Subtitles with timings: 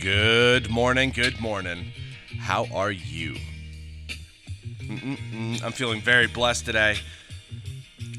[0.00, 1.92] Good morning, good morning.
[2.38, 3.36] How are you?
[4.78, 5.62] Mm-mm-mm.
[5.62, 6.96] I'm feeling very blessed today.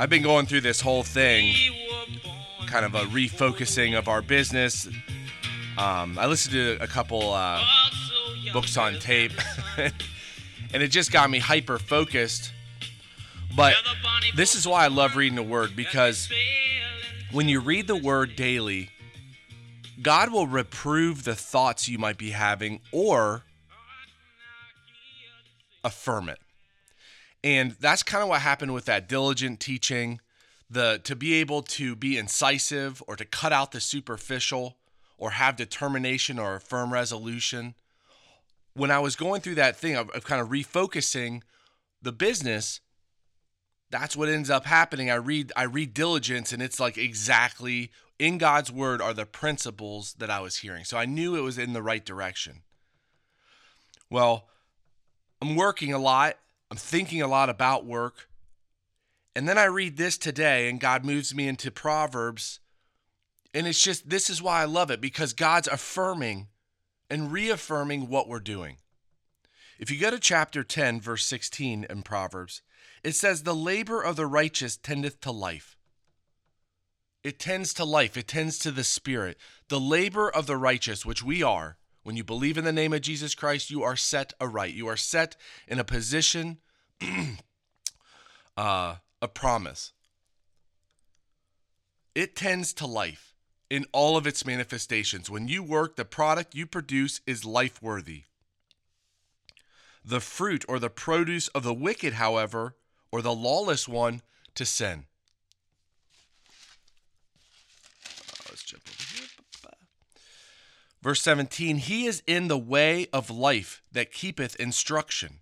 [0.00, 1.54] I've been going through this whole thing,
[2.66, 4.88] kind of a refocusing of our business.
[5.76, 7.62] Um, I listened to a couple uh,
[8.54, 9.32] books on tape,
[9.76, 12.52] and it just got me hyper focused.
[13.54, 13.74] But
[14.34, 16.30] this is why I love reading the Word because
[17.32, 18.88] when you read the Word daily,
[20.02, 23.44] God will reprove the thoughts you might be having or
[25.82, 26.38] affirm it.
[27.42, 30.20] And that's kind of what happened with that diligent teaching,
[30.68, 34.76] the to be able to be incisive or to cut out the superficial
[35.16, 37.74] or have determination or a firm resolution.
[38.74, 41.42] When I was going through that thing of, of kind of refocusing
[42.02, 42.80] the business,
[43.90, 45.10] that's what ends up happening.
[45.10, 50.14] I read I read diligence and it's like exactly in God's word are the principles
[50.14, 50.84] that I was hearing.
[50.84, 52.62] So I knew it was in the right direction.
[54.10, 54.48] Well,
[55.40, 56.36] I'm working a lot.
[56.70, 58.28] I'm thinking a lot about work.
[59.34, 62.60] And then I read this today and God moves me into Proverbs.
[63.52, 66.48] And it's just this is why I love it because God's affirming
[67.10, 68.78] and reaffirming what we're doing.
[69.78, 72.62] If you go to chapter 10, verse 16 in Proverbs,
[73.02, 75.76] it says, The labor of the righteous tendeth to life.
[77.22, 79.36] It tends to life, it tends to the spirit.
[79.68, 83.00] The labor of the righteous, which we are, when you believe in the name of
[83.00, 84.74] Jesus Christ, you are set aright.
[84.74, 86.58] You are set in a position,
[88.56, 89.92] uh, a promise.
[92.14, 93.34] It tends to life
[93.68, 95.28] in all of its manifestations.
[95.28, 98.22] When you work, the product you produce is life worthy.
[100.06, 102.76] The fruit or the produce of the wicked, however,
[103.10, 104.22] or the lawless one,
[104.54, 105.06] to sin.
[108.48, 109.26] Oh, here.
[111.02, 115.40] Verse 17 He is in the way of life that keepeth instruction.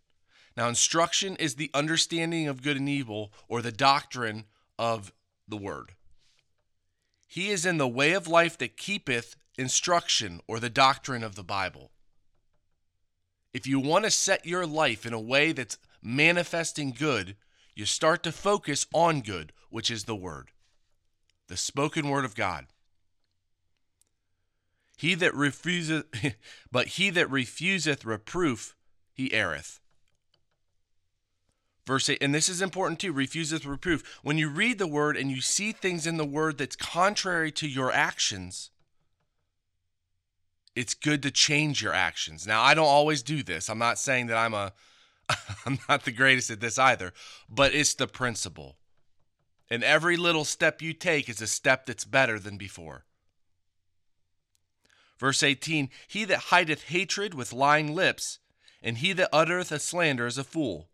[0.56, 4.44] Now, instruction is the understanding of good and evil or the doctrine
[4.78, 5.12] of
[5.49, 5.93] the word.
[7.27, 11.43] He is in the way of life that keepeth instruction or the doctrine of the
[11.43, 11.91] Bible.
[13.54, 17.37] If you want to set your life in a way that's manifesting good,
[17.76, 20.50] you start to focus on good, which is the word,
[21.48, 22.66] the spoken word of God.
[24.97, 26.04] He that refuseth,
[26.72, 28.75] but he that refuseth reproof,
[29.12, 29.78] he erreth.
[31.87, 34.19] Verse 8, and this is important too refuseth reproof.
[34.22, 37.69] When you read the word and you see things in the word that's contrary to
[37.69, 38.70] your actions,
[40.75, 42.47] it's good to change your actions.
[42.47, 43.69] Now, I don't always do this.
[43.69, 44.73] I'm not saying that I'm a
[45.67, 47.12] I'm not the greatest at this either,
[47.49, 48.77] but it's the principle.
[49.71, 53.05] And every little step you take is a step that's better than before.
[55.19, 58.39] Verse 18 He that hideth hatred with lying lips,
[58.83, 60.89] and he that uttereth a slander is a fool.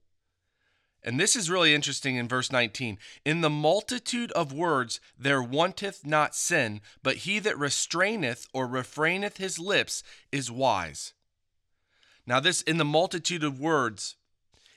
[1.02, 2.98] And this is really interesting in verse 19.
[3.24, 9.38] In the multitude of words there wanteth not sin, but he that restraineth or refraineth
[9.38, 11.14] his lips is wise.
[12.26, 14.16] Now, this in the multitude of words,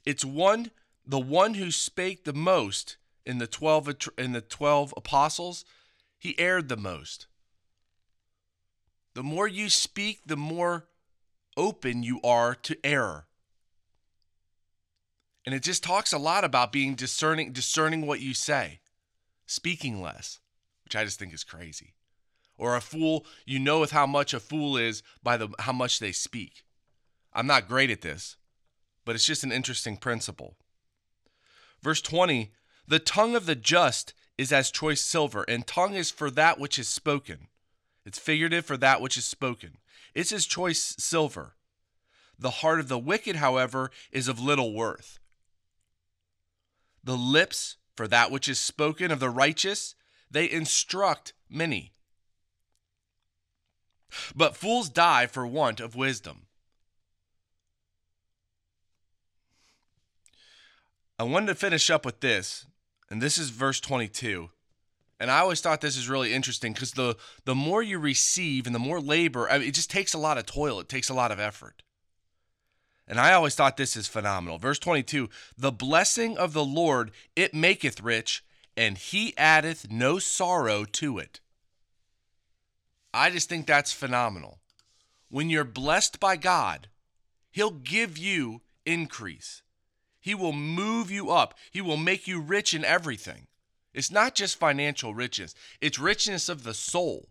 [0.06, 0.72] it's one
[1.06, 5.66] the one who spake the most in the 12 in the 12 apostles,
[6.18, 7.28] he erred the most.
[9.14, 10.88] The more you speak, the more
[11.56, 13.28] open you are to error.
[15.46, 18.80] And it just talks a lot about being discerning discerning what you say,
[19.46, 20.40] speaking less,
[20.84, 21.96] which I just think is crazy.
[22.58, 26.00] Or a fool, you know with how much a fool is by the how much
[26.00, 26.64] they speak.
[27.34, 28.38] I'm not great at this,
[29.06, 30.56] but it's just an interesting principle.
[31.82, 32.52] Verse 20,
[32.88, 36.80] the tongue of the just is as choice silver, and tongue is for that which
[36.80, 37.48] is spoken.
[38.06, 39.78] It's figurative for that which is spoken.
[40.14, 41.56] It's as choice silver.
[42.38, 45.20] The heart of the wicked, however, is of little worth.
[47.04, 49.96] The lips for that which is spoken of the righteous,
[50.30, 51.92] they instruct many.
[54.36, 56.48] But fools die for want of wisdom.
[61.20, 62.66] I wanted to finish up with this,
[63.10, 64.50] and this is verse 22.
[65.20, 67.16] And I always thought this is really interesting because the
[67.46, 70.38] the more you receive and the more labor, I mean, it just takes a lot
[70.38, 70.80] of toil.
[70.80, 71.84] It takes a lot of effort.
[73.08, 74.58] And I always thought this is phenomenal.
[74.58, 78.44] Verse 22 The blessing of the Lord, it maketh rich,
[78.78, 81.40] and he addeth no sorrow to it.
[83.14, 84.60] I just think that's phenomenal.
[85.30, 86.88] When you're blessed by God,
[87.52, 89.62] he'll give you increase.
[90.20, 91.54] He will move you up.
[91.72, 93.48] He will make you rich in everything.
[93.94, 97.30] It's not just financial riches, it's richness of the soul.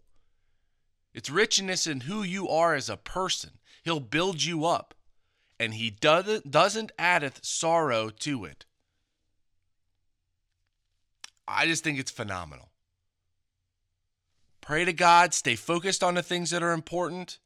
[1.15, 3.59] It's richness in who you are as a person.
[3.83, 4.95] He'll build you up,
[5.63, 8.67] and He doesn't, addeth sorrow to it.
[11.47, 12.71] I just think it's phenomenal.
[14.61, 17.39] Pray to God, stay focused on the things that are important.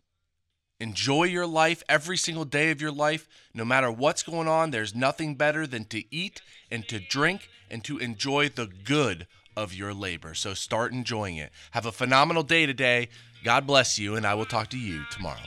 [0.80, 3.28] Enjoy your life every single day of your life.
[3.52, 6.40] No matter what's going on, there's nothing better than to eat
[6.70, 10.32] and to drink and to enjoy the good of your labor.
[10.32, 11.50] So start enjoying it.
[11.72, 13.08] Have a phenomenal day today.
[13.44, 15.40] God bless you, and I will talk to you tomorrow.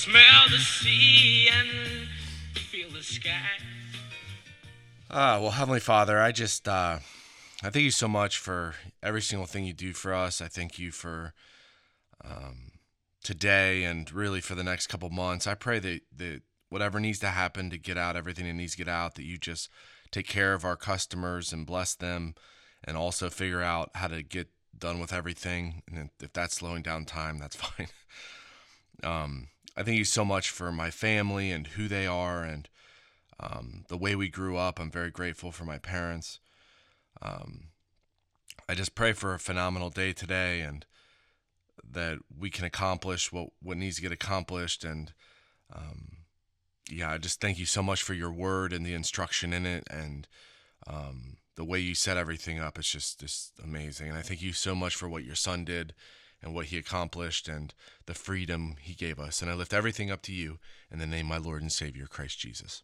[0.00, 1.68] Smell the sea and
[2.54, 3.50] feel the sky.
[5.10, 7.00] Ah, well, Heavenly Father, I just uh,
[7.62, 10.40] I thank you so much for every single thing you do for us.
[10.40, 11.34] I thank you for
[12.24, 12.70] um,
[13.22, 15.46] today and really for the next couple months.
[15.46, 18.78] I pray that that whatever needs to happen to get out everything that needs to
[18.78, 19.68] get out, that you just
[20.10, 22.36] take care of our customers and bless them,
[22.82, 24.48] and also figure out how to get
[24.78, 25.82] done with everything.
[25.92, 27.88] And if that's slowing down time, that's fine.
[29.04, 29.48] um,
[29.80, 32.68] I thank you so much for my family and who they are and
[33.42, 34.78] um, the way we grew up.
[34.78, 36.38] I'm very grateful for my parents.
[37.22, 37.68] Um,
[38.68, 40.84] I just pray for a phenomenal day today and
[41.82, 44.84] that we can accomplish what, what needs to get accomplished.
[44.84, 45.14] And
[45.74, 46.18] um,
[46.90, 49.84] yeah, I just thank you so much for your word and the instruction in it
[49.90, 50.28] and
[50.86, 52.78] um, the way you set everything up.
[52.78, 54.10] It's just, just amazing.
[54.10, 55.94] And I thank you so much for what your son did
[56.42, 57.74] and what he accomplished and
[58.06, 59.42] the freedom he gave us.
[59.42, 60.58] And I lift everything up to you
[60.90, 62.82] in the name of my Lord and Savior, Christ Jesus.